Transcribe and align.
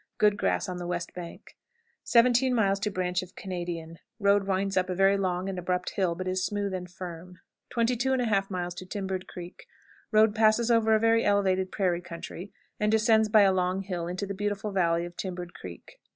Good 0.17 0.35
grass 0.35 0.67
on 0.67 0.77
the 0.77 0.87
west 0.87 1.13
bank. 1.13 1.55
17. 2.05 2.55
Branch 2.91 3.21
of 3.21 3.35
Canadian. 3.35 3.99
Road 4.19 4.47
winds 4.47 4.75
up 4.75 4.89
a 4.89 4.95
very 4.95 5.15
long 5.15 5.47
and 5.47 5.59
abrupt 5.59 5.91
hill, 5.91 6.15
but 6.15 6.27
is 6.27 6.43
smooth 6.43 6.73
and 6.73 6.89
firm. 6.89 7.37
22 7.69 8.09
1/2. 8.13 8.89
Timbered 8.89 9.27
Creek. 9.27 9.67
Road 10.11 10.33
passes 10.33 10.71
over 10.71 10.95
a 10.95 10.99
very 10.99 11.23
elevated 11.23 11.71
prairie 11.71 12.01
country, 12.01 12.51
and 12.79 12.91
descends 12.91 13.29
by 13.29 13.41
a 13.41 13.53
long 13.53 13.83
hill 13.83 14.07
into 14.07 14.25
the 14.25 14.33
beautiful 14.33 14.71
valley 14.71 15.05
of 15.05 15.15
Timbered 15.15 15.53
Creek. 15.53 15.99